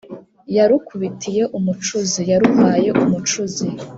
[0.55, 3.67] Yarukubitiye umucuzi: Yaruhaye umucuzi.